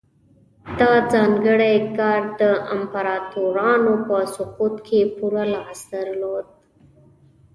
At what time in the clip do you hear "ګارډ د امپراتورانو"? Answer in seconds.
1.97-3.93